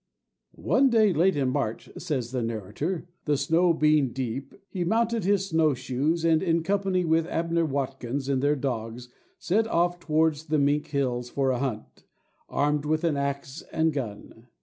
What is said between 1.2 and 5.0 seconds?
in March," says the narrator, "the snow being deep, he